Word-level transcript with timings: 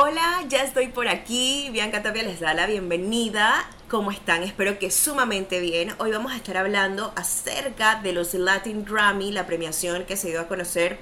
Hola, 0.00 0.44
ya 0.46 0.62
estoy 0.62 0.86
por 0.86 1.08
aquí. 1.08 1.70
Bianca 1.72 2.04
Tapia 2.04 2.22
les 2.22 2.38
da 2.38 2.54
la 2.54 2.66
bienvenida. 2.66 3.68
¿Cómo 3.88 4.12
están? 4.12 4.44
Espero 4.44 4.78
que 4.78 4.92
sumamente 4.92 5.58
bien. 5.58 5.92
Hoy 5.98 6.12
vamos 6.12 6.30
a 6.30 6.36
estar 6.36 6.56
hablando 6.56 7.12
acerca 7.16 7.96
de 8.00 8.12
los 8.12 8.32
Latin 8.32 8.84
Grammy, 8.84 9.32
la 9.32 9.44
premiación 9.44 10.04
que 10.04 10.16
se 10.16 10.28
dio 10.28 10.40
a 10.40 10.46
conocer. 10.46 10.98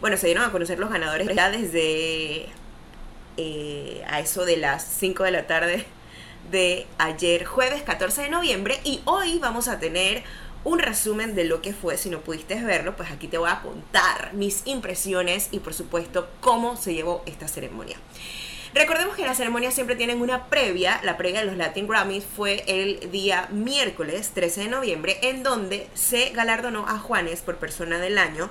Bueno, 0.00 0.16
se 0.16 0.26
dieron 0.26 0.42
a 0.42 0.50
conocer 0.50 0.80
los 0.80 0.90
ganadores 0.90 1.28
ya 1.32 1.52
desde 1.52 2.48
eh, 3.36 4.02
a 4.08 4.18
eso 4.18 4.44
de 4.44 4.56
las 4.56 4.84
5 4.86 5.22
de 5.22 5.30
la 5.30 5.46
tarde 5.46 5.86
de 6.50 6.88
ayer, 6.98 7.44
jueves 7.44 7.84
14 7.84 8.22
de 8.22 8.28
noviembre. 8.28 8.80
Y 8.82 9.02
hoy 9.04 9.38
vamos 9.38 9.68
a 9.68 9.78
tener 9.78 10.24
un 10.64 10.78
resumen 10.78 11.34
de 11.34 11.44
lo 11.44 11.62
que 11.62 11.72
fue. 11.72 11.96
Si 11.96 12.10
no 12.10 12.20
pudiste 12.20 12.62
verlo, 12.62 12.96
pues 12.96 13.10
aquí 13.10 13.28
te 13.28 13.38
voy 13.38 13.50
a 13.50 13.62
contar 13.62 14.34
mis 14.34 14.62
impresiones 14.66 15.48
y 15.50 15.60
por 15.60 15.74
supuesto 15.74 16.28
cómo 16.40 16.76
se 16.76 16.94
llevó 16.94 17.22
esta 17.26 17.48
ceremonia. 17.48 17.96
Recordemos 18.74 19.16
que 19.16 19.26
las 19.26 19.36
ceremonias 19.36 19.74
siempre 19.74 19.96
tienen 19.96 20.22
una 20.22 20.46
previa. 20.46 20.98
La 21.02 21.18
previa 21.18 21.40
de 21.40 21.46
los 21.46 21.56
Latin 21.56 21.86
Grammys 21.86 22.24
fue 22.24 22.64
el 22.66 23.10
día 23.10 23.48
miércoles 23.50 24.30
13 24.32 24.62
de 24.62 24.68
noviembre, 24.68 25.18
en 25.22 25.42
donde 25.42 25.88
se 25.92 26.30
galardonó 26.30 26.88
a 26.88 26.98
Juanes 26.98 27.42
por 27.42 27.56
persona 27.56 27.98
del 27.98 28.16
año. 28.16 28.50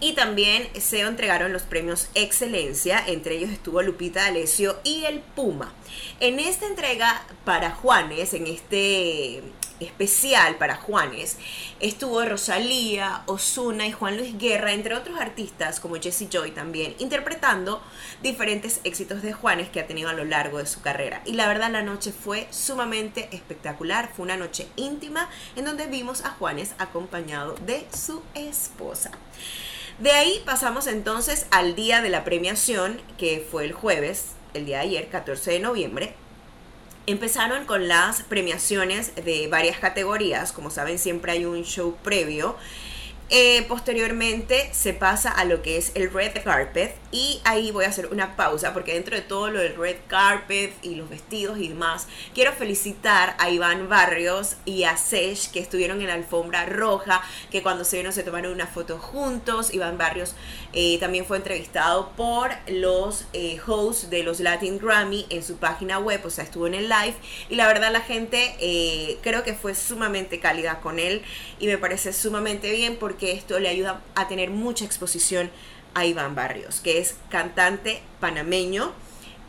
Y 0.00 0.14
también 0.14 0.68
se 0.80 1.00
entregaron 1.00 1.52
los 1.52 1.62
premios 1.62 2.08
Excelencia, 2.14 3.04
entre 3.06 3.36
ellos 3.36 3.50
estuvo 3.50 3.82
Lupita 3.82 4.24
D'Alessio 4.24 4.80
y 4.82 5.04
el 5.04 5.20
Puma. 5.20 5.74
En 6.20 6.40
esta 6.40 6.66
entrega 6.66 7.22
para 7.44 7.70
Juanes, 7.70 8.32
en 8.32 8.46
este 8.46 9.42
especial 9.80 10.56
para 10.56 10.76
Juanes, 10.76 11.36
estuvo 11.80 12.24
Rosalía, 12.24 13.22
Osuna 13.26 13.86
y 13.86 13.92
Juan 13.92 14.16
Luis 14.16 14.38
Guerra, 14.38 14.72
entre 14.72 14.94
otros 14.94 15.18
artistas 15.18 15.80
como 15.80 15.96
Jesse 15.96 16.28
Joy 16.30 16.52
también, 16.52 16.94
interpretando 16.98 17.82
diferentes 18.22 18.80
éxitos 18.84 19.22
de 19.22 19.32
Juanes 19.32 19.68
que 19.68 19.80
ha 19.80 19.86
tenido 19.86 20.08
a 20.10 20.14
lo 20.14 20.24
largo 20.24 20.58
de 20.58 20.66
su 20.66 20.80
carrera. 20.80 21.22
Y 21.24 21.32
la 21.32 21.48
verdad 21.48 21.70
la 21.70 21.82
noche 21.82 22.12
fue 22.12 22.46
sumamente 22.50 23.28
espectacular, 23.32 24.10
fue 24.14 24.24
una 24.24 24.36
noche 24.36 24.68
íntima 24.76 25.28
en 25.56 25.64
donde 25.64 25.86
vimos 25.86 26.24
a 26.24 26.30
Juanes 26.30 26.74
acompañado 26.78 27.54
de 27.66 27.86
su 27.94 28.22
esposa. 28.34 29.10
De 30.00 30.12
ahí 30.12 30.42
pasamos 30.44 30.86
entonces 30.86 31.46
al 31.50 31.76
día 31.76 32.02
de 32.02 32.08
la 32.08 32.24
premiación, 32.24 33.00
que 33.18 33.46
fue 33.50 33.64
el 33.64 33.72
jueves, 33.72 34.32
el 34.54 34.66
día 34.66 34.78
de 34.78 34.84
ayer, 34.84 35.08
14 35.08 35.52
de 35.52 35.60
noviembre, 35.60 36.14
Empezaron 37.06 37.64
con 37.64 37.88
las 37.88 38.22
premiaciones 38.22 39.14
de 39.16 39.48
varias 39.48 39.78
categorías, 39.78 40.52
como 40.52 40.70
saben 40.70 40.98
siempre 40.98 41.32
hay 41.32 41.44
un 41.44 41.64
show 41.64 41.96
previo 42.04 42.56
eh, 43.32 43.64
posteriormente 43.68 44.70
se 44.72 44.92
pasa 44.92 45.30
a 45.30 45.44
lo 45.44 45.62
que 45.62 45.76
es 45.76 45.92
el 45.94 46.12
red 46.12 46.32
carpet 46.42 46.96
y 47.12 47.40
ahí 47.44 47.70
voy 47.70 47.84
a 47.84 47.88
hacer 47.88 48.08
una 48.08 48.34
pausa 48.34 48.72
porque 48.72 48.94
dentro 48.94 49.14
de 49.14 49.22
todo 49.22 49.50
lo 49.50 49.60
del 49.60 49.76
red 49.76 49.98
carpet 50.08 50.74
y 50.82 50.96
los 50.96 51.08
vestidos 51.08 51.58
y 51.58 51.68
demás, 51.68 52.08
quiero 52.34 52.52
felicitar 52.52 53.36
a 53.38 53.48
Iván 53.48 53.88
Barrios 53.88 54.56
y 54.64 54.82
a 54.82 54.96
Sesh 54.96 55.52
que 55.52 55.60
estuvieron 55.60 56.00
en 56.00 56.08
la 56.08 56.14
alfombra 56.14 56.66
roja, 56.66 57.22
que 57.52 57.62
cuando 57.62 57.84
se 57.84 57.98
vieron 57.98 58.12
se 58.12 58.24
tomaron 58.24 58.52
una 58.52 58.66
foto 58.66 58.98
juntos. 58.98 59.72
Iván 59.72 59.96
Barrios 59.96 60.34
eh, 60.72 60.98
también 60.98 61.24
fue 61.24 61.36
entrevistado 61.36 62.10
por 62.16 62.50
los 62.66 63.26
eh, 63.32 63.60
hosts 63.64 64.10
de 64.10 64.24
los 64.24 64.40
Latin 64.40 64.78
Grammy 64.78 65.26
en 65.30 65.44
su 65.44 65.56
página 65.58 66.00
web, 66.00 66.20
o 66.24 66.30
sea, 66.30 66.42
estuvo 66.42 66.66
en 66.66 66.74
el 66.74 66.88
live 66.88 67.14
y 67.48 67.54
la 67.54 67.68
verdad 67.68 67.92
la 67.92 68.00
gente 68.00 68.56
creo 69.22 69.44
que 69.44 69.54
fue 69.54 69.76
sumamente 69.76 70.40
cálida 70.40 70.80
con 70.80 70.98
él 70.98 71.22
y 71.60 71.68
me 71.68 71.78
parece 71.78 72.12
sumamente 72.12 72.72
bien 72.72 72.96
porque 72.96 73.19
que 73.20 73.32
esto 73.32 73.60
le 73.60 73.68
ayuda 73.68 74.00
a 74.16 74.26
tener 74.26 74.50
mucha 74.50 74.84
exposición 74.84 75.50
a 75.94 76.06
Iván 76.06 76.34
Barrios, 76.34 76.80
que 76.80 76.98
es 76.98 77.16
cantante 77.28 78.02
panameño. 78.18 78.92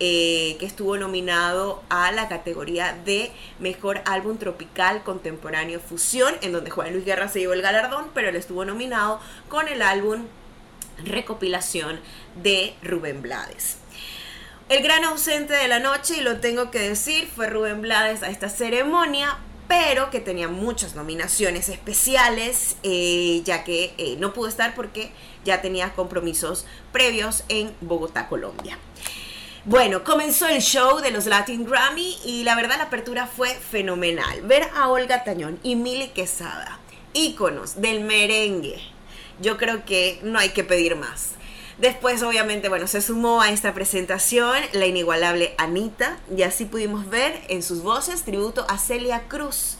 Eh, 0.03 0.58
que 0.59 0.66
estuvo 0.66 0.97
nominado 0.97 1.83
a 1.89 2.11
la 2.11 2.28
categoría 2.28 2.97
de 3.05 3.31
Mejor 3.59 4.02
Álbum 4.05 4.39
Tropical 4.39 5.03
Contemporáneo 5.03 5.80
Fusión, 5.80 6.33
en 6.41 6.53
donde 6.53 6.72
Juan 6.72 6.91
Luis 6.91 7.06
Guerra 7.06 7.28
se 7.28 7.38
llevó 7.38 7.53
el 7.53 7.62
galardón, 7.62 8.07
pero 8.16 8.29
él 8.29 8.35
estuvo 8.35 8.66
nominado 8.66 9.19
con 9.47 9.68
el 9.68 9.84
álbum 9.84 10.25
Recopilación 11.06 12.00
de 12.41 12.73
Rubén 12.81 13.22
Blades. 13.22 13.78
El 14.69 14.81
gran 14.81 15.03
ausente 15.03 15.53
de 15.53 15.67
la 15.67 15.78
noche, 15.78 16.16
y 16.17 16.22
lo 16.22 16.40
tengo 16.40 16.72
que 16.72 16.79
decir, 16.79 17.28
fue 17.28 17.47
Rubén 17.47 17.81
Blades 17.81 18.23
a 18.23 18.31
esta 18.31 18.50
ceremonia 18.50 19.38
pero 19.72 20.09
que 20.09 20.20
tenía 20.20 20.50
muchas 20.50 20.96
nominaciones 20.96 21.70
especiales, 21.70 22.76
eh, 22.84 23.42
ya 23.46 23.64
que 23.64 23.94
eh, 23.98 24.18
no 24.20 24.34
pudo 24.34 24.50
estar 24.50 24.76
porque 24.76 25.14
ya 25.46 25.62
tenía 25.62 25.94
compromisos 25.94 26.66
previos 26.92 27.46
en 27.48 27.74
Bogotá, 27.80 28.28
Colombia. 28.28 28.78
Bueno, 29.64 30.04
comenzó 30.04 30.50
el 30.50 30.59
show 30.59 31.00
de 31.00 31.12
los 31.12 31.26
Latin 31.26 31.64
Grammy 31.64 32.18
y 32.26 32.44
la 32.44 32.56
verdad 32.56 32.80
la 32.80 32.84
apertura 32.84 33.28
fue 33.28 33.48
fenomenal. 33.48 34.42
Ver 34.42 34.68
a 34.76 34.90
Olga 34.90 35.24
Tañón 35.24 35.58
y 35.64 35.78
Mili 35.78 36.09
Quesada, 36.09 36.78
íconos 37.14 37.80
del 37.80 38.03
merengue, 38.03 38.82
yo 39.40 39.56
creo 39.56 39.86
que 39.86 40.20
no 40.22 40.38
hay 40.38 40.50
que 40.50 40.66
pedir 40.66 40.98
más. 40.98 41.36
Después, 41.78 42.22
obviamente, 42.24 42.70
bueno, 42.70 42.88
se 42.88 43.02
sumó 43.02 43.42
a 43.42 43.50
esta 43.50 43.74
presentación 43.74 44.56
la 44.74 44.86
inigualable 44.86 45.56
Anita 45.58 46.18
y 46.36 46.44
así 46.44 46.66
pudimos 46.66 47.09
ver 47.09 47.42
en 47.48 47.64
sus 47.64 47.82
voces 47.82 48.24
tributo 48.24 48.66
a 48.70 48.78
Celia 48.78 49.24
Cruz. 49.28 49.78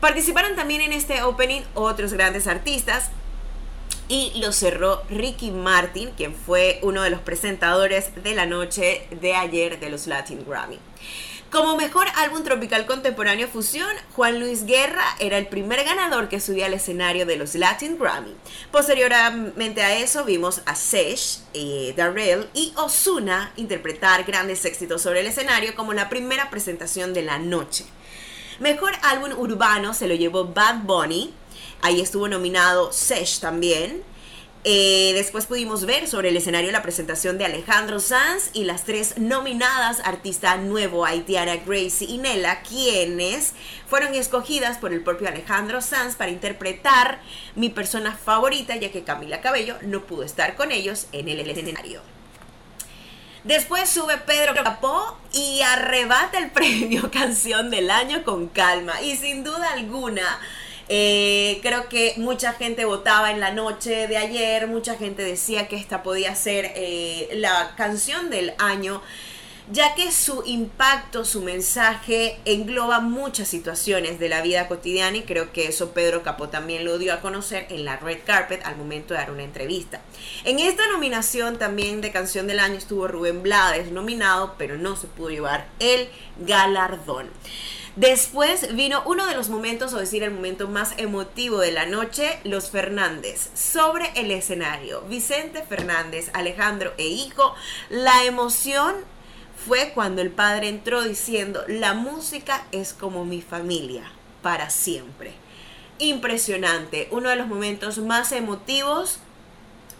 Participaron 0.00 0.56
también 0.56 0.80
en 0.80 0.92
este 0.92 1.22
opening 1.22 1.62
otros 1.74 2.12
grandes 2.12 2.46
artistas 2.46 3.10
y 4.08 4.32
lo 4.40 4.52
cerró 4.52 5.02
Ricky 5.08 5.50
Martin, 5.52 6.10
quien 6.16 6.34
fue 6.34 6.80
uno 6.82 7.02
de 7.02 7.10
los 7.10 7.20
presentadores 7.20 8.10
de 8.22 8.34
la 8.34 8.44
noche 8.44 9.06
de 9.20 9.34
ayer 9.34 9.78
de 9.78 9.88
los 9.88 10.06
Latin 10.08 10.44
Grammy. 10.44 10.78
Como 11.50 11.74
mejor 11.74 12.06
álbum 12.14 12.44
tropical 12.44 12.86
contemporáneo 12.86 13.48
fusión, 13.48 13.90
Juan 14.14 14.38
Luis 14.38 14.66
Guerra 14.66 15.04
era 15.18 15.36
el 15.36 15.48
primer 15.48 15.82
ganador 15.82 16.28
que 16.28 16.38
subía 16.38 16.66
al 16.66 16.74
escenario 16.74 17.26
de 17.26 17.34
los 17.34 17.56
Latin 17.56 17.98
Grammy. 17.98 18.36
Posteriormente 18.70 19.82
a 19.82 19.96
eso 19.96 20.24
vimos 20.24 20.62
a 20.64 20.76
Sesh, 20.76 21.40
eh, 21.52 21.92
Darrell 21.96 22.48
y 22.54 22.72
Osuna 22.76 23.52
interpretar 23.56 24.22
grandes 24.22 24.64
éxitos 24.64 25.02
sobre 25.02 25.20
el 25.20 25.26
escenario 25.26 25.74
como 25.74 25.92
la 25.92 26.08
primera 26.08 26.50
presentación 26.50 27.12
de 27.14 27.22
la 27.22 27.40
noche. 27.40 27.84
Mejor 28.60 28.92
álbum 29.02 29.32
urbano 29.36 29.92
se 29.92 30.06
lo 30.06 30.14
llevó 30.14 30.44
Bad 30.44 30.82
Bunny. 30.84 31.34
Ahí 31.82 32.00
estuvo 32.00 32.28
nominado 32.28 32.92
Sesh 32.92 33.40
también. 33.40 34.04
Eh, 34.62 35.12
después 35.14 35.46
pudimos 35.46 35.86
ver 35.86 36.06
sobre 36.06 36.28
el 36.28 36.36
escenario 36.36 36.70
la 36.70 36.82
presentación 36.82 37.38
de 37.38 37.46
Alejandro 37.46 37.98
Sanz 37.98 38.50
y 38.52 38.64
las 38.64 38.84
tres 38.84 39.16
nominadas 39.16 40.00
artista 40.00 40.58
nuevo 40.58 41.06
haitiana 41.06 41.56
Gracie 41.56 42.06
y 42.06 42.18
Nela, 42.18 42.60
quienes 42.60 43.54
fueron 43.88 44.14
escogidas 44.14 44.76
por 44.76 44.92
el 44.92 45.02
propio 45.02 45.28
Alejandro 45.28 45.80
Sanz 45.80 46.14
para 46.14 46.30
interpretar 46.30 47.22
mi 47.54 47.70
persona 47.70 48.14
favorita, 48.14 48.76
ya 48.76 48.92
que 48.92 49.02
Camila 49.02 49.40
Cabello 49.40 49.78
no 49.80 50.04
pudo 50.04 50.24
estar 50.24 50.54
con 50.56 50.72
ellos 50.72 51.06
en 51.12 51.30
el 51.30 51.40
escenario. 51.48 52.02
Después 53.44 53.88
sube 53.88 54.18
Pedro 54.18 54.52
Capó 54.62 55.16
y 55.32 55.62
arrebata 55.62 56.38
el 56.38 56.50
premio 56.50 57.10
Canción 57.10 57.70
del 57.70 57.90
Año 57.90 58.24
con 58.24 58.48
calma. 58.48 59.00
Y 59.00 59.16
sin 59.16 59.42
duda 59.42 59.72
alguna, 59.72 60.38
eh, 60.92 61.60
creo 61.62 61.88
que 61.88 62.14
mucha 62.16 62.52
gente 62.54 62.84
votaba 62.84 63.30
en 63.30 63.38
la 63.38 63.52
noche 63.52 64.08
de 64.08 64.16
ayer, 64.16 64.66
mucha 64.66 64.96
gente 64.96 65.22
decía 65.22 65.68
que 65.68 65.76
esta 65.76 66.02
podía 66.02 66.34
ser 66.34 66.72
eh, 66.74 67.28
la 67.34 67.74
canción 67.76 68.28
del 68.28 68.54
año 68.58 69.00
ya 69.72 69.94
que 69.94 70.10
su 70.10 70.42
impacto, 70.46 71.24
su 71.24 71.42
mensaje 71.42 72.40
engloba 72.44 73.00
muchas 73.00 73.48
situaciones 73.48 74.18
de 74.18 74.28
la 74.28 74.42
vida 74.42 74.66
cotidiana 74.68 75.18
y 75.18 75.22
creo 75.22 75.52
que 75.52 75.68
eso 75.68 75.92
Pedro 75.92 76.22
Capó 76.22 76.48
también 76.48 76.84
lo 76.84 76.98
dio 76.98 77.14
a 77.14 77.20
conocer 77.20 77.66
en 77.70 77.84
la 77.84 77.96
red 77.96 78.18
carpet 78.24 78.64
al 78.64 78.76
momento 78.76 79.14
de 79.14 79.20
dar 79.20 79.30
una 79.30 79.44
entrevista. 79.44 80.00
En 80.44 80.58
esta 80.58 80.88
nominación 80.88 81.58
también 81.58 82.00
de 82.00 82.10
canción 82.10 82.46
del 82.46 82.58
año 82.58 82.74
estuvo 82.74 83.06
Rubén 83.06 83.42
Blades 83.42 83.92
nominado, 83.92 84.54
pero 84.58 84.76
no 84.76 84.96
se 84.96 85.06
pudo 85.06 85.30
llevar 85.30 85.68
el 85.78 86.08
galardón. 86.38 87.30
Después 87.96 88.74
vino 88.76 89.02
uno 89.04 89.26
de 89.26 89.34
los 89.34 89.48
momentos, 89.48 89.92
o 89.92 89.98
decir 89.98 90.22
el 90.22 90.30
momento 90.30 90.68
más 90.68 90.94
emotivo 90.96 91.58
de 91.58 91.72
la 91.72 91.86
noche, 91.86 92.38
los 92.44 92.70
Fernández, 92.70 93.50
sobre 93.54 94.10
el 94.14 94.30
escenario. 94.30 95.02
Vicente 95.02 95.62
Fernández, 95.68 96.30
Alejandro 96.32 96.92
e 96.98 97.08
hijo, 97.08 97.54
la 97.88 98.24
emoción 98.24 98.94
fue 99.66 99.92
cuando 99.94 100.22
el 100.22 100.30
padre 100.30 100.68
entró 100.68 101.02
diciendo, 101.02 101.62
la 101.68 101.94
música 101.94 102.66
es 102.72 102.92
como 102.92 103.24
mi 103.24 103.42
familia, 103.42 104.10
para 104.42 104.70
siempre. 104.70 105.32
Impresionante, 105.98 107.08
uno 107.10 107.28
de 107.28 107.36
los 107.36 107.46
momentos 107.46 107.98
más 107.98 108.32
emotivos 108.32 109.18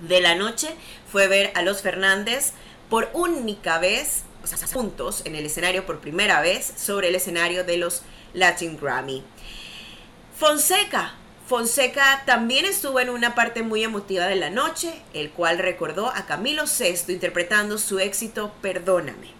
de 0.00 0.20
la 0.20 0.34
noche 0.34 0.68
fue 1.10 1.28
ver 1.28 1.52
a 1.54 1.62
los 1.62 1.82
Fernández 1.82 2.52
por 2.88 3.10
única 3.12 3.78
vez 3.78 4.22
o 4.42 4.46
sea, 4.46 4.58
juntos 4.68 5.22
en 5.26 5.34
el 5.36 5.44
escenario 5.44 5.84
por 5.84 6.00
primera 6.00 6.40
vez 6.40 6.72
sobre 6.76 7.08
el 7.08 7.14
escenario 7.14 7.64
de 7.64 7.76
los 7.76 8.02
Latin 8.32 8.78
Grammy. 8.80 9.22
Fonseca 10.38 11.14
Fonseca 11.50 12.22
también 12.26 12.64
estuvo 12.64 13.00
en 13.00 13.10
una 13.10 13.34
parte 13.34 13.64
muy 13.64 13.82
emotiva 13.82 14.26
de 14.26 14.36
la 14.36 14.50
noche, 14.50 15.02
el 15.14 15.30
cual 15.30 15.58
recordó 15.58 16.08
a 16.08 16.24
Camilo 16.24 16.62
VI 16.66 17.12
interpretando 17.12 17.76
su 17.76 17.98
éxito 17.98 18.52
Perdóname. 18.62 19.39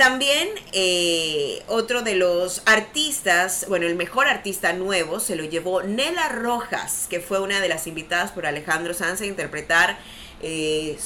También 0.00 0.48
eh, 0.72 1.62
otro 1.66 2.00
de 2.00 2.14
los 2.14 2.62
artistas, 2.64 3.66
bueno, 3.68 3.84
el 3.84 3.96
mejor 3.96 4.28
artista 4.28 4.72
nuevo 4.72 5.20
se 5.20 5.36
lo 5.36 5.44
llevó 5.44 5.82
Nela 5.82 6.30
Rojas, 6.30 7.06
que 7.10 7.20
fue 7.20 7.38
una 7.38 7.60
de 7.60 7.68
las 7.68 7.86
invitadas 7.86 8.32
por 8.32 8.46
Alejandro 8.46 8.94
Sanz 8.94 9.20
a 9.20 9.26
interpretar 9.26 9.98
eh, 10.40 10.98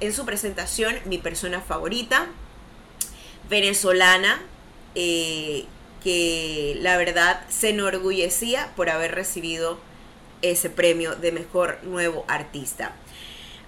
en 0.00 0.12
su 0.14 0.24
presentación 0.24 0.96
Mi 1.04 1.18
persona 1.18 1.60
favorita, 1.60 2.28
venezolana, 3.50 4.40
eh, 4.94 5.66
que 6.02 6.78
la 6.80 6.96
verdad 6.96 7.42
se 7.50 7.68
enorgullecía 7.68 8.72
por 8.74 8.88
haber 8.88 9.14
recibido 9.14 9.78
ese 10.40 10.70
premio 10.70 11.14
de 11.14 11.32
mejor 11.32 11.78
nuevo 11.82 12.24
artista. 12.26 12.94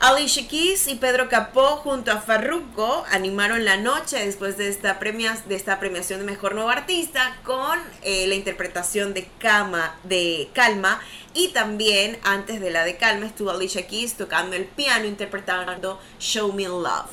Alicia 0.02 0.48
Keys 0.48 0.88
y 0.88 0.96
Pedro 0.96 1.28
Capó 1.28 1.76
junto 1.76 2.10
a 2.10 2.20
Farruko 2.20 3.04
animaron 3.12 3.64
la 3.64 3.76
noche 3.76 4.18
después 4.18 4.56
de 4.56 4.68
esta, 4.68 4.98
premiación 4.98 6.18
de 6.18 6.24
Mejor 6.24 6.56
Nuevo 6.56 6.70
Artista 6.70 7.38
con 7.44 7.78
eh, 8.02 8.26
la 8.26 8.34
interpretación 8.34 9.14
de, 9.14 9.28
Cama, 9.38 9.96
de 10.02 10.48
Calma 10.54 11.00
y 11.34 11.52
también 11.52 12.18
antes 12.24 12.60
de 12.60 12.72
la 12.72 12.82
de 12.82 12.96
Calma 12.96 13.26
estuvo 13.26 13.52
Alicia 13.52 13.86
Keys 13.86 14.14
tocando 14.14 14.56
el 14.56 14.64
piano 14.64 15.04
interpretando 15.04 16.00
Show 16.18 16.52
Me 16.52 16.64
Love. 16.64 17.12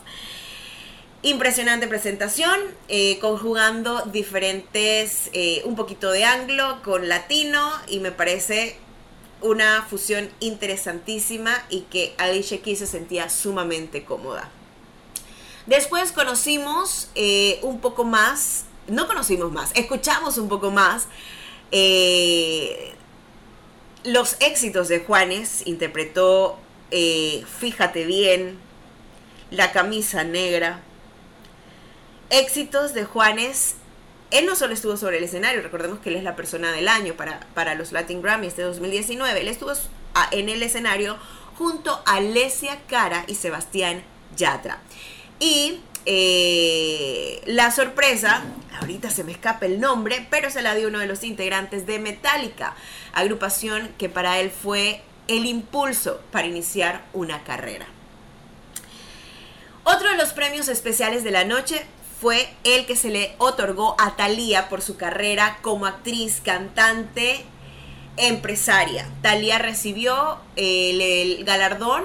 Impresionante 1.21 1.87
presentación, 1.87 2.59
eh, 2.87 3.19
conjugando 3.19 4.01
diferentes, 4.05 5.29
eh, 5.33 5.61
un 5.65 5.75
poquito 5.75 6.09
de 6.11 6.23
anglo 6.23 6.81
con 6.81 7.07
latino 7.07 7.71
y 7.87 7.99
me 7.99 8.11
parece 8.11 8.79
una 9.41 9.83
fusión 9.89 10.29
interesantísima 10.39 11.55
y 11.69 11.81
que 11.81 12.13
Alicia 12.17 12.61
Keys 12.61 12.79
se 12.79 12.87
sentía 12.87 13.29
sumamente 13.29 14.03
cómoda. 14.03 14.49
Después 15.65 16.11
conocimos 16.11 17.09
eh, 17.15 17.59
un 17.61 17.79
poco 17.79 18.03
más, 18.03 18.65
no 18.87 19.07
conocimos 19.07 19.51
más, 19.51 19.71
escuchamos 19.75 20.37
un 20.37 20.49
poco 20.49 20.71
más 20.71 21.07
los 24.03 24.37
éxitos 24.39 24.87
de 24.87 25.01
Juanes, 25.01 25.67
interpretó 25.67 26.57
Fíjate 26.89 28.05
bien, 28.05 28.57
La 29.51 29.71
camisa 29.71 30.23
negra, 30.23 30.81
éxitos 32.29 32.93
de 32.93 33.05
Juanes. 33.05 33.75
Él 34.31 34.45
no 34.45 34.55
solo 34.55 34.73
estuvo 34.73 34.95
sobre 34.95 35.17
el 35.17 35.23
escenario, 35.23 35.61
recordemos 35.61 35.99
que 35.99 36.09
él 36.09 36.15
es 36.15 36.23
la 36.23 36.35
persona 36.35 36.71
del 36.71 36.87
año 36.87 37.15
para, 37.15 37.39
para 37.55 37.73
los 37.75 37.91
Latin 37.91 38.21
Grammys 38.21 38.55
de 38.55 38.63
2019. 38.63 39.41
Él 39.41 39.47
estuvo 39.47 39.71
en 40.31 40.49
el 40.49 40.61
escenario 40.61 41.17
junto 41.57 42.01
a 42.05 42.21
Lesia 42.21 42.79
Cara 42.87 43.23
y 43.27 43.35
Sebastián 43.35 44.03
Yatra. 44.35 44.79
Y 45.39 45.81
eh, 46.05 47.41
la 47.45 47.71
sorpresa, 47.71 48.43
ahorita 48.79 49.09
se 49.09 49.23
me 49.23 49.31
escapa 49.31 49.65
el 49.65 49.79
nombre, 49.79 50.25
pero 50.29 50.49
se 50.49 50.61
la 50.61 50.75
dio 50.75 50.87
uno 50.87 50.99
de 50.99 51.07
los 51.07 51.23
integrantes 51.23 51.85
de 51.85 51.99
Metallica, 51.99 52.75
agrupación 53.13 53.89
que 53.97 54.09
para 54.09 54.39
él 54.39 54.51
fue 54.51 55.01
el 55.27 55.45
impulso 55.45 56.21
para 56.31 56.47
iniciar 56.47 57.03
una 57.13 57.43
carrera. 57.43 57.85
Otro 59.83 60.09
de 60.09 60.17
los 60.17 60.33
premios 60.33 60.67
especiales 60.67 61.23
de 61.23 61.31
la 61.31 61.45
noche 61.45 61.85
fue 62.19 62.49
el 62.63 62.85
que 62.85 62.95
se 62.95 63.09
le 63.09 63.33
otorgó 63.37 63.95
a 63.99 64.15
Thalía 64.15 64.67
por 64.67 64.81
su 64.81 64.97
carrera 64.97 65.59
como 65.61 65.85
actriz, 65.85 66.41
cantante, 66.43 67.45
empresaria. 68.17 69.07
Thalía 69.21 69.57
recibió 69.57 70.37
el, 70.57 71.43
galardón 71.45 72.03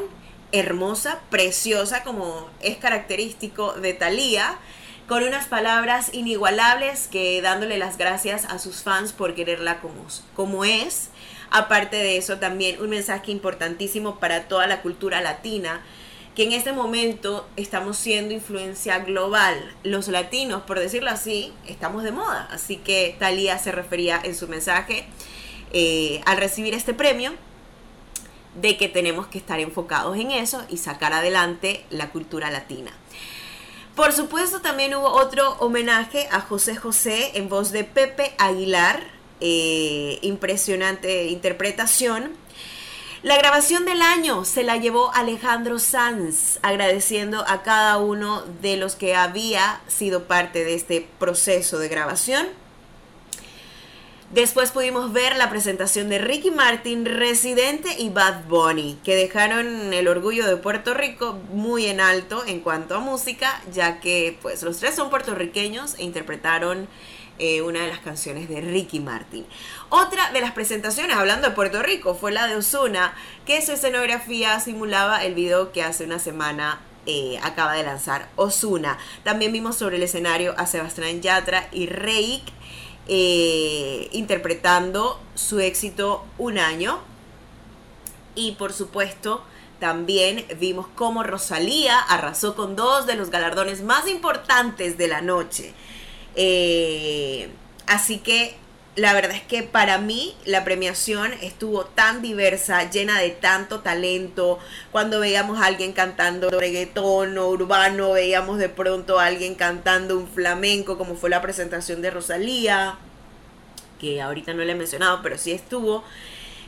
hermosa, 0.52 1.20
preciosa, 1.30 2.04
como 2.04 2.48
es 2.60 2.76
característico 2.76 3.72
de 3.72 3.92
Thalía, 3.92 4.56
con 5.08 5.24
unas 5.24 5.46
palabras 5.48 6.10
inigualables 6.14 7.08
que 7.08 7.42
dándole 7.42 7.76
las 7.76 7.98
gracias 7.98 8.44
a 8.44 8.60
sus 8.60 8.82
fans 8.82 9.12
por 9.12 9.34
quererla 9.34 9.80
como 10.36 10.64
es. 10.64 11.10
Aparte 11.50 11.96
de 11.96 12.16
eso, 12.16 12.38
también 12.38 12.80
un 12.80 12.90
mensaje 12.90 13.32
importantísimo 13.32 14.20
para 14.20 14.48
toda 14.48 14.66
la 14.68 14.80
cultura 14.80 15.20
latina 15.20 15.82
que 16.34 16.44
en 16.44 16.52
este 16.52 16.72
momento 16.72 17.46
estamos 17.56 17.96
siendo 17.96 18.34
influencia 18.34 18.98
global. 19.00 19.72
Los 19.84 20.08
latinos, 20.08 20.62
por 20.62 20.80
decirlo 20.80 21.10
así, 21.10 21.52
estamos 21.66 22.02
de 22.02 22.10
moda. 22.10 22.48
Así 22.50 22.76
que 22.76 23.14
Talía 23.18 23.58
se 23.58 23.70
refería 23.70 24.20
en 24.22 24.34
su 24.34 24.48
mensaje 24.48 25.06
eh, 25.72 26.20
al 26.26 26.36
recibir 26.38 26.74
este 26.74 26.92
premio 26.92 27.32
de 28.60 28.76
que 28.76 28.88
tenemos 28.88 29.26
que 29.28 29.38
estar 29.38 29.60
enfocados 29.60 30.16
en 30.16 30.30
eso 30.30 30.64
y 30.68 30.78
sacar 30.78 31.12
adelante 31.12 31.84
la 31.90 32.10
cultura 32.10 32.50
latina. 32.50 32.92
Por 33.94 34.12
supuesto, 34.12 34.60
también 34.60 34.94
hubo 34.94 35.08
otro 35.08 35.52
homenaje 35.60 36.26
a 36.32 36.40
José 36.40 36.74
José 36.74 37.32
en 37.34 37.48
voz 37.48 37.70
de 37.70 37.84
Pepe 37.84 38.34
Aguilar. 38.38 39.14
Eh, 39.40 40.20
impresionante 40.22 41.26
interpretación 41.26 42.32
la 43.24 43.38
grabación 43.38 43.86
del 43.86 44.02
año 44.02 44.44
se 44.44 44.64
la 44.64 44.76
llevó 44.76 45.10
Alejandro 45.14 45.78
Sanz, 45.78 46.58
agradeciendo 46.60 47.42
a 47.48 47.62
cada 47.62 47.96
uno 47.96 48.42
de 48.60 48.76
los 48.76 48.96
que 48.96 49.16
había 49.16 49.80
sido 49.88 50.24
parte 50.24 50.62
de 50.62 50.74
este 50.74 51.08
proceso 51.18 51.78
de 51.78 51.88
grabación. 51.88 52.46
Después 54.30 54.72
pudimos 54.72 55.14
ver 55.14 55.36
la 55.36 55.48
presentación 55.48 56.10
de 56.10 56.18
Ricky 56.18 56.50
Martin, 56.50 57.06
Residente 57.06 57.96
y 57.98 58.10
Bad 58.10 58.44
Bunny, 58.46 58.98
que 59.02 59.16
dejaron 59.16 59.94
el 59.94 60.06
orgullo 60.06 60.46
de 60.46 60.58
Puerto 60.58 60.92
Rico 60.92 61.38
muy 61.50 61.86
en 61.86 62.00
alto 62.00 62.44
en 62.46 62.60
cuanto 62.60 62.94
a 62.94 63.00
música, 63.00 63.62
ya 63.72 64.00
que 64.00 64.36
pues 64.42 64.62
los 64.62 64.80
tres 64.80 64.96
son 64.96 65.08
puertorriqueños 65.08 65.94
e 65.94 66.02
interpretaron 66.02 66.88
eh, 67.38 67.62
una 67.62 67.82
de 67.82 67.88
las 67.88 68.00
canciones 68.00 68.48
de 68.48 68.60
Ricky 68.60 69.00
Martin. 69.00 69.44
Otra 69.88 70.30
de 70.32 70.40
las 70.40 70.52
presentaciones, 70.52 71.16
hablando 71.16 71.48
de 71.48 71.54
Puerto 71.54 71.82
Rico, 71.82 72.14
fue 72.14 72.32
la 72.32 72.46
de 72.46 72.56
Osuna, 72.56 73.14
que 73.44 73.60
su 73.64 73.72
escenografía 73.72 74.60
simulaba 74.60 75.24
el 75.24 75.34
video 75.34 75.72
que 75.72 75.82
hace 75.82 76.04
una 76.04 76.18
semana 76.18 76.80
eh, 77.06 77.38
acaba 77.42 77.74
de 77.74 77.82
lanzar 77.82 78.28
Osuna. 78.36 78.98
También 79.24 79.52
vimos 79.52 79.76
sobre 79.76 79.96
el 79.96 80.02
escenario 80.02 80.54
a 80.56 80.66
Sebastián 80.66 81.20
Yatra 81.20 81.68
y 81.70 81.86
Reik 81.86 82.42
eh, 83.06 84.08
interpretando 84.12 85.20
su 85.34 85.60
éxito 85.60 86.24
Un 86.38 86.58
año. 86.58 87.00
Y 88.34 88.52
por 88.52 88.72
supuesto, 88.72 89.44
también 89.80 90.46
vimos 90.58 90.86
cómo 90.94 91.22
Rosalía 91.22 91.98
arrasó 91.98 92.56
con 92.56 92.74
dos 92.74 93.06
de 93.06 93.16
los 93.16 93.30
galardones 93.30 93.82
más 93.82 94.08
importantes 94.08 94.96
de 94.96 95.08
la 95.08 95.20
noche. 95.20 95.74
Eh, 96.36 97.48
así 97.86 98.18
que 98.18 98.56
la 98.96 99.12
verdad 99.12 99.32
es 99.32 99.42
que 99.42 99.64
para 99.64 99.98
mí 99.98 100.36
la 100.44 100.62
premiación 100.62 101.32
estuvo 101.42 101.84
tan 101.84 102.22
diversa, 102.22 102.88
llena 102.90 103.20
de 103.20 103.30
tanto 103.30 103.80
talento. 103.80 104.58
Cuando 104.92 105.20
veíamos 105.20 105.60
a 105.60 105.66
alguien 105.66 105.92
cantando 105.92 106.48
reggaetón 106.50 107.36
o 107.38 107.48
urbano, 107.48 108.12
veíamos 108.12 108.58
de 108.58 108.68
pronto 108.68 109.18
a 109.18 109.26
alguien 109.26 109.56
cantando 109.56 110.16
un 110.16 110.28
flamenco, 110.28 110.96
como 110.96 111.16
fue 111.16 111.28
la 111.28 111.42
presentación 111.42 112.02
de 112.02 112.10
Rosalía, 112.10 112.96
que 114.00 114.22
ahorita 114.22 114.54
no 114.54 114.62
le 114.62 114.72
he 114.72 114.76
mencionado, 114.76 115.20
pero 115.22 115.38
sí 115.38 115.50
estuvo. 115.50 116.04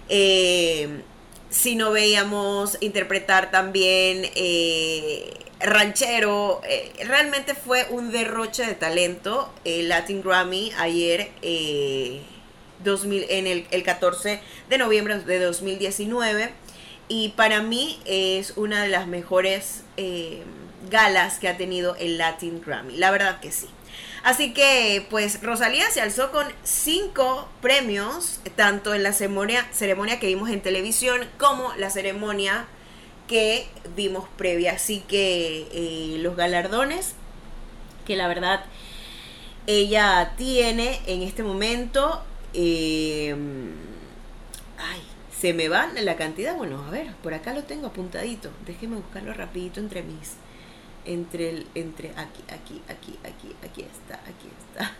Eh, 0.09 1.03
si 1.49 1.77
no 1.77 1.93
veíamos 1.93 2.77
interpretar 2.81 3.53
también 3.53 4.29
eh, 4.35 5.33
ranchero, 5.61 6.61
eh, 6.69 6.93
realmente 7.07 7.55
fue 7.55 7.87
un 7.91 8.13
derroche 8.13 8.67
de 8.67 8.75
talento. 8.75 9.53
El 9.65 9.89
Latin 9.89 10.23
Grammy 10.23 10.73
ayer, 10.79 11.31
2000, 12.85 13.23
eh, 13.23 13.39
en 13.39 13.47
el, 13.47 13.83
14 13.83 14.41
de 14.69 14.79
noviembre 14.79 15.19
de 15.21 15.39
2019. 15.39 16.53
Y 17.09 17.31
para 17.31 17.63
mí 17.63 18.01
es 18.05 18.55
una 18.57 18.83
de 18.83 18.89
las 18.89 19.07
mejores 19.07 19.85
eh, 19.97 20.43
galas 20.91 21.39
que 21.39 21.49
ha 21.49 21.57
tenido 21.57 21.97
el 21.97 22.19
Latin 22.19 22.61
Grammy. 22.61 22.97
La 22.97 23.11
verdad 23.11 23.41
que 23.41 23.53
sí. 23.53 23.69
Así 24.25 24.53
que, 24.53 25.07
pues, 25.09 25.41
Rosalía 25.41 25.89
se 25.93 26.01
alzó 26.01 26.33
con 26.33 26.47
cinco 26.65 27.49
premios, 27.63 28.41
tanto 28.57 28.93
en 28.93 29.05
la 29.05 29.13
ceremonia, 29.13 29.69
ceremonia 29.71 30.19
que 30.19 30.27
vimos 30.27 30.51
en 30.51 30.61
televisión 30.61 31.21
como 31.39 31.73
la 31.75 31.91
ceremonia 31.91 32.67
que 33.27 33.67
vimos 33.97 34.29
previa. 34.37 34.73
Así 34.73 35.01
que 35.01 35.69
eh, 35.73 36.19
los 36.19 36.37
galardones, 36.37 37.15
que 38.07 38.17
la 38.17 38.29
verdad 38.29 38.65
ella 39.67 40.35
tiene 40.37 41.01
en 41.07 41.23
este 41.23 41.43
momento, 41.43 42.23
em, 42.55 43.73
ay, 44.79 45.01
se 45.39 45.53
me 45.53 45.69
van 45.69 45.93
la 46.05 46.17
cantidad. 46.17 46.57
Bueno, 46.57 46.85
a 46.87 46.91
ver, 46.91 47.15
por 47.23 47.35
acá 47.35 47.53
lo 47.53 47.65
tengo 47.65 47.89
apuntadito. 47.89 48.51
Déjeme 48.67 48.97
buscarlo 48.97 49.33
rapidito 49.35 49.81
entre 49.81 50.03
mis, 50.03 50.35
entre 51.05 51.51
el, 51.51 51.67
entre 51.75 52.11
aquí, 52.11 52.43
aquí, 52.49 52.83
aquí, 52.89 53.19
aquí, 53.25 53.57
aquí 53.63 53.83
está, 53.83 54.15
aquí 54.27 54.49
está. 54.71 54.95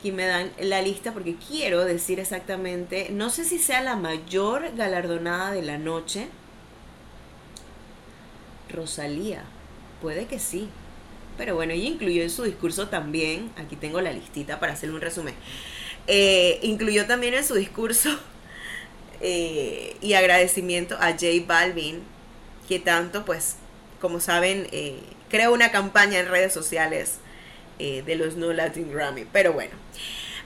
Aquí 0.00 0.12
me 0.12 0.24
dan 0.24 0.50
la 0.58 0.80
lista 0.80 1.12
porque 1.12 1.36
quiero 1.36 1.84
decir 1.84 2.20
exactamente, 2.20 3.08
no 3.10 3.28
sé 3.28 3.44
si 3.44 3.58
sea 3.58 3.82
la 3.82 3.96
mayor 3.96 4.74
galardonada 4.74 5.52
de 5.52 5.60
la 5.60 5.76
noche. 5.76 6.28
Rosalía, 8.70 9.44
puede 10.00 10.24
que 10.24 10.38
sí. 10.38 10.70
Pero 11.36 11.54
bueno, 11.54 11.74
ella 11.74 11.86
incluyó 11.86 12.22
en 12.22 12.30
su 12.30 12.44
discurso 12.44 12.88
también, 12.88 13.52
aquí 13.56 13.76
tengo 13.76 14.00
la 14.00 14.10
listita 14.10 14.58
para 14.58 14.72
hacer 14.72 14.90
un 14.90 15.02
resumen, 15.02 15.34
eh, 16.06 16.60
incluyó 16.62 17.04
también 17.04 17.34
en 17.34 17.44
su 17.44 17.54
discurso 17.54 18.08
eh, 19.20 19.98
y 20.00 20.14
agradecimiento 20.14 20.96
a 20.98 21.10
J 21.10 21.26
Balvin, 21.46 22.00
que 22.66 22.78
tanto, 22.78 23.26
pues, 23.26 23.56
como 24.00 24.18
saben, 24.18 24.66
eh, 24.72 24.98
creó 25.28 25.52
una 25.52 25.70
campaña 25.70 26.20
en 26.20 26.28
redes 26.28 26.54
sociales 26.54 27.18
de 28.04 28.14
los 28.16 28.36
No 28.36 28.52
Latin 28.52 28.92
Grammy. 28.92 29.26
Pero 29.32 29.52
bueno, 29.52 29.72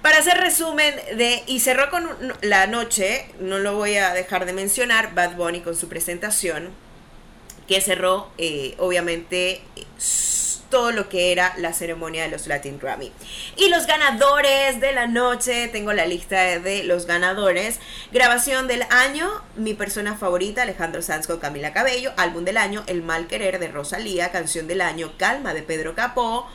para 0.03 0.19
hacer 0.19 0.39
resumen 0.39 0.95
de, 1.17 1.43
y 1.47 1.61
cerró 1.61 1.91
con 1.91 2.09
la 2.43 2.67
noche, 2.67 3.27
no 3.41 3.59
lo 3.59 3.75
voy 3.75 3.97
a 3.97 4.13
dejar 4.13 4.47
de 4.47 4.53
mencionar, 4.53 5.15
Bad 5.15 5.37
Bunny 5.37 5.61
con 5.61 5.77
su 5.77 5.89
presentación, 5.89 6.71
que 7.67 7.81
cerró, 7.81 8.31
obviamente, 8.79 9.63
todo 10.71 10.91
lo 10.91 11.09
que 11.09 11.31
era 11.31 11.55
la 11.59 11.73
ceremonia 11.73 12.25
de 12.25 12.31
los 12.31 12.49
Latin 12.49 12.81
Grammy. 12.81 13.13
Y 13.57 13.69
los 13.69 13.87
ganadores 13.87 14.81
de 14.81 14.93
la 14.93 15.07
noche, 15.07 15.69
tengo 15.69 15.93
la 15.93 16.05
lista 16.05 16.59
de 16.59 16.83
los 16.83 17.07
ganadores. 17.07 17.79
Grabación 18.11 18.67
del 18.67 18.83
año, 18.91 19.31
mi 19.55 19.75
persona 19.75 20.17
favorita, 20.17 20.63
Alejandro 20.63 21.01
Sanz 21.01 21.29
con 21.29 21.39
Camila 21.39 21.73
Cabello. 21.73 22.13
Álbum 22.17 22.45
del 22.45 22.57
año, 22.57 22.83
El 22.89 23.03
Mal 23.03 23.29
Querer 23.29 23.61
de 23.61 23.69
Rosalía. 23.69 24.33
Canción 24.33 24.67
del 24.67 24.81
año, 24.81 25.13
Calma 25.17 25.55
de 25.55 25.63
Pedro 25.63 25.95
Capó. 25.95 26.51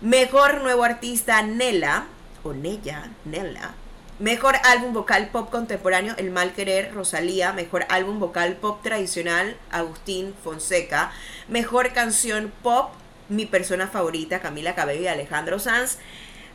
Mejor 0.00 0.62
nuevo 0.62 0.84
artista, 0.84 1.42
Nela, 1.42 2.06
o 2.44 2.52
Nella, 2.52 3.10
Nella. 3.24 3.74
Mejor 4.20 4.54
álbum 4.62 4.92
vocal 4.92 5.30
pop 5.30 5.50
contemporáneo, 5.50 6.14
El 6.18 6.30
Mal 6.30 6.52
Querer, 6.52 6.94
Rosalía. 6.94 7.52
Mejor 7.52 7.84
álbum 7.88 8.20
vocal 8.20 8.54
pop 8.54 8.80
tradicional, 8.80 9.56
Agustín 9.72 10.36
Fonseca. 10.44 11.10
Mejor 11.48 11.92
canción 11.94 12.52
pop, 12.62 12.92
mi 13.28 13.44
persona 13.44 13.88
favorita, 13.88 14.38
Camila 14.40 14.76
Cabello 14.76 15.02
y 15.02 15.08
Alejandro 15.08 15.58
Sanz. 15.58 15.98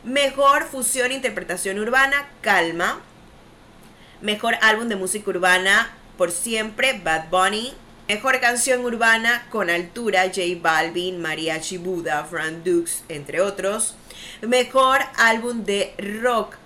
Mejor 0.04 0.64
fusión 0.64 1.10
e 1.10 1.16
interpretación 1.16 1.78
urbana, 1.78 2.26
Calma. 2.40 3.00
Mejor 4.22 4.56
álbum 4.62 4.88
de 4.88 4.96
música 4.96 5.28
urbana, 5.28 5.90
Por 6.16 6.30
Siempre, 6.30 6.98
Bad 7.04 7.28
Bunny. 7.28 7.74
Mejor 8.06 8.38
canción 8.38 8.84
urbana, 8.84 9.46
Con 9.48 9.70
Altura, 9.70 10.24
J 10.24 10.42
Balvin, 10.60 11.22
Mariachi 11.22 11.78
Buda, 11.78 12.22
Fran 12.24 12.62
Dux, 12.62 13.02
entre 13.08 13.40
otros. 13.40 13.94
Mejor 14.42 15.00
álbum 15.16 15.64
de 15.64 15.94
rock, 16.20 16.56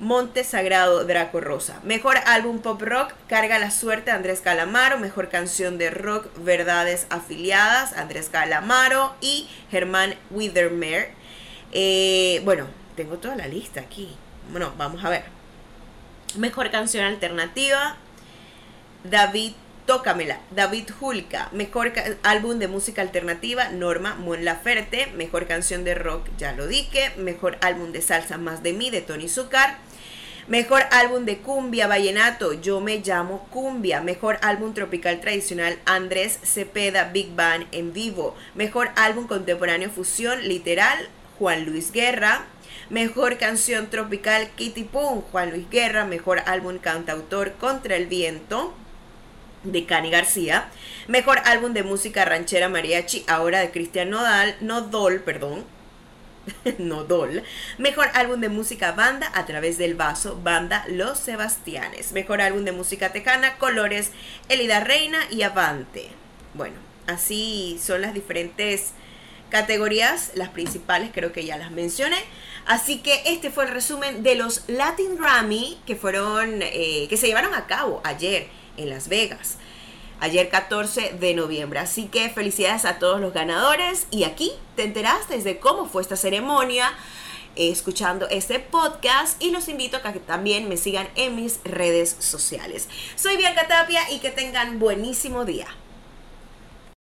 Monte 0.00 0.44
Sagrado 0.44 1.04
Draco 1.04 1.42
Rosa. 1.42 1.78
Mejor 1.84 2.16
álbum 2.24 2.60
pop 2.60 2.80
rock, 2.80 3.12
Carga 3.28 3.58
la 3.58 3.70
Suerte, 3.70 4.10
Andrés 4.10 4.40
Calamaro. 4.40 4.98
Mejor 4.98 5.28
canción 5.28 5.76
de 5.76 5.90
rock, 5.90 6.28
Verdades 6.38 7.06
Afiliadas, 7.10 7.92
Andrés 7.92 8.30
Calamaro 8.30 9.14
y 9.20 9.46
Germán 9.70 10.14
Withermere. 10.30 11.12
Eh, 11.72 12.40
bueno, 12.46 12.66
tengo 12.96 13.18
toda 13.18 13.36
la 13.36 13.46
lista 13.46 13.80
aquí. 13.82 14.16
Bueno, 14.50 14.72
vamos 14.78 15.04
a 15.04 15.10
ver. 15.10 15.24
Mejor 16.36 16.70
canción 16.70 17.04
alternativa, 17.04 17.96
David 19.04 19.52
Tócamela, 19.88 20.38
David 20.50 20.90
Julka, 21.00 21.48
mejor 21.50 21.94
álbum 22.22 22.58
de 22.58 22.68
música 22.68 23.00
alternativa, 23.00 23.70
Norma 23.70 24.16
Mon 24.16 24.44
Laferte, 24.44 25.06
mejor 25.16 25.46
canción 25.46 25.82
de 25.82 25.94
rock, 25.94 26.28
ya 26.36 26.52
lo 26.52 26.66
dije, 26.66 27.10
mejor 27.16 27.56
álbum 27.62 27.90
de 27.90 28.02
salsa 28.02 28.36
Más 28.36 28.62
de 28.62 28.74
mí 28.74 28.90
de 28.90 29.00
Tony 29.00 29.30
Zucar, 29.30 29.78
Mejor 30.46 30.82
álbum 30.90 31.24
de 31.24 31.38
cumbia, 31.38 31.86
vallenato, 31.86 32.52
Yo 32.52 32.82
me 32.82 32.98
llamo 32.98 33.48
Cumbia. 33.50 34.02
Mejor 34.02 34.38
álbum 34.42 34.74
tropical 34.74 35.20
tradicional, 35.20 35.78
Andrés 35.86 36.38
Cepeda, 36.42 37.04
Big 37.04 37.34
Band 37.34 37.66
en 37.72 37.94
vivo. 37.94 38.34
Mejor 38.54 38.90
álbum 38.96 39.26
contemporáneo 39.26 39.88
fusión, 39.88 40.46
literal, 40.46 41.08
Juan 41.38 41.64
Luis 41.64 41.92
Guerra. 41.92 42.44
Mejor 42.90 43.38
canción 43.38 43.88
tropical, 43.88 44.50
Kitty 44.54 44.84
Pum, 44.84 45.22
Juan 45.22 45.50
Luis 45.50 45.68
Guerra. 45.70 46.04
Mejor 46.04 46.42
álbum 46.44 46.78
cantautor, 46.78 47.52
Contra 47.54 47.96
el 47.96 48.06
Viento 48.06 48.74
de 49.64 49.86
Cani 49.86 50.10
García. 50.10 50.68
Mejor 51.06 51.40
álbum 51.44 51.72
de 51.72 51.82
música 51.82 52.24
ranchera 52.24 52.68
mariachi, 52.68 53.24
ahora 53.28 53.60
de 53.60 53.70
Cristian 53.70 54.10
Nodal, 54.10 54.56
Nodol, 54.60 55.20
perdón, 55.20 55.64
Nodol. 56.78 57.42
Mejor 57.78 58.08
álbum 58.14 58.40
de 58.40 58.48
música 58.48 58.92
banda 58.92 59.30
a 59.34 59.46
través 59.46 59.78
del 59.78 59.94
vaso, 59.94 60.40
banda 60.42 60.84
Los 60.88 61.18
Sebastianes. 61.18 62.12
Mejor 62.12 62.40
álbum 62.40 62.64
de 62.64 62.72
música 62.72 63.12
tecana, 63.12 63.58
Colores, 63.58 64.12
Elida 64.48 64.80
Reina 64.80 65.18
y 65.30 65.42
Avante. 65.42 66.08
Bueno, 66.54 66.76
así 67.06 67.78
son 67.82 68.00
las 68.00 68.14
diferentes 68.14 68.92
categorías, 69.50 70.32
las 70.34 70.50
principales 70.50 71.10
creo 71.12 71.32
que 71.32 71.44
ya 71.44 71.56
las 71.56 71.70
mencioné. 71.70 72.18
Así 72.66 72.98
que 72.98 73.22
este 73.24 73.50
fue 73.50 73.64
el 73.64 73.70
resumen 73.70 74.22
de 74.22 74.34
los 74.34 74.64
Latin 74.68 75.16
Grammy 75.16 75.80
que 75.86 75.96
fueron, 75.96 76.60
eh, 76.60 77.06
que 77.08 77.16
se 77.16 77.26
llevaron 77.26 77.54
a 77.54 77.66
cabo 77.66 78.02
ayer 78.04 78.48
en 78.78 78.90
Las 78.90 79.08
Vegas 79.08 79.58
ayer 80.20 80.48
14 80.48 81.14
de 81.18 81.34
noviembre. 81.34 81.78
Así 81.78 82.06
que 82.06 82.28
felicidades 82.28 82.84
a 82.84 82.98
todos 82.98 83.20
los 83.20 83.32
ganadores 83.32 84.06
y 84.10 84.24
aquí 84.24 84.52
te 84.76 84.84
enteraste 84.84 85.38
de 85.38 85.58
cómo 85.58 85.86
fue 85.86 86.02
esta 86.02 86.16
ceremonia 86.16 86.92
eh, 87.56 87.70
escuchando 87.70 88.28
este 88.28 88.60
podcast 88.60 89.42
y 89.42 89.50
los 89.50 89.68
invito 89.68 89.98
a 90.02 90.12
que 90.12 90.20
también 90.20 90.68
me 90.68 90.76
sigan 90.76 91.08
en 91.16 91.36
mis 91.36 91.60
redes 91.64 92.16
sociales. 92.18 92.88
Soy 93.16 93.36
Bianca 93.36 93.66
Tapia 93.68 94.10
y 94.10 94.18
que 94.18 94.30
tengan 94.30 94.78
buenísimo 94.78 95.44
día. 95.44 95.66